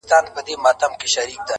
o 0.03 0.03
ليلا 0.03 0.19
ته 0.25 0.41
د 0.45 0.47
مجنون 0.63 0.93
په 0.99 1.05
سترگو 1.11 1.33
وگوره. 1.33 1.49